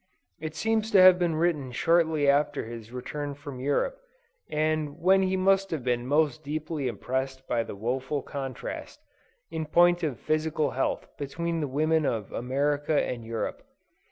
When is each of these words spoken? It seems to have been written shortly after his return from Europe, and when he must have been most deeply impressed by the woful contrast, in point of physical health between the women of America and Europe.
It 0.39 0.55
seems 0.55 0.89
to 0.89 0.97
have 1.03 1.19
been 1.19 1.35
written 1.35 1.71
shortly 1.71 2.27
after 2.27 2.65
his 2.65 2.91
return 2.91 3.35
from 3.35 3.59
Europe, 3.59 3.99
and 4.49 4.97
when 4.97 5.21
he 5.21 5.37
must 5.37 5.69
have 5.69 5.83
been 5.83 6.07
most 6.07 6.43
deeply 6.43 6.87
impressed 6.87 7.47
by 7.47 7.61
the 7.61 7.75
woful 7.75 8.23
contrast, 8.23 8.99
in 9.51 9.67
point 9.67 10.01
of 10.01 10.19
physical 10.19 10.71
health 10.71 11.07
between 11.19 11.59
the 11.59 11.67
women 11.67 12.07
of 12.07 12.31
America 12.31 12.99
and 12.99 13.23
Europe. 13.23 13.61